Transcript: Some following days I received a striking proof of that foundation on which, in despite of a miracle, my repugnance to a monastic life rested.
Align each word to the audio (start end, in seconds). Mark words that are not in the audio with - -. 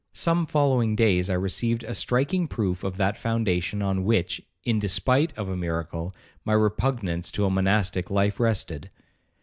Some 0.13 0.47
following 0.47 0.95
days 0.95 1.29
I 1.29 1.35
received 1.35 1.83
a 1.83 1.93
striking 1.93 2.47
proof 2.47 2.83
of 2.83 2.97
that 2.97 3.17
foundation 3.19 3.83
on 3.83 4.03
which, 4.03 4.41
in 4.63 4.79
despite 4.79 5.31
of 5.37 5.47
a 5.47 5.55
miracle, 5.55 6.15
my 6.43 6.53
repugnance 6.53 7.31
to 7.33 7.45
a 7.45 7.51
monastic 7.51 8.09
life 8.09 8.39
rested. 8.39 8.89